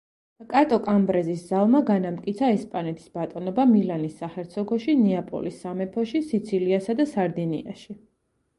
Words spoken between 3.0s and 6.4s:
ბატონობა მილანის საჰერცოგოში, ნეაპოლის სამეფოში,